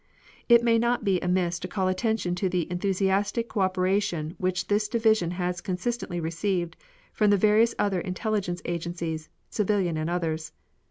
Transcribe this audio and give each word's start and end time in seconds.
It 0.49 0.63
may 0.63 0.79
not 0.79 1.03
be 1.03 1.21
amiss 1.21 1.59
to 1.59 1.67
call 1.67 1.87
attention 1.87 2.33
to 2.33 2.49
the 2.49 2.65
enthusiastic 2.71 3.49
co 3.49 3.59
operation 3.59 4.33
which 4.39 4.65
this 4.65 4.87
division 4.87 5.29
has 5.29 5.61
consistently 5.61 6.19
received 6.19 6.75
from 7.13 7.29
the 7.29 7.37
various 7.37 7.75
other 7.77 8.01
intelligence 8.01 8.63
agencies, 8.65 9.29
civilian 9.51 9.97
and 9.97 10.09
others. 10.09 10.53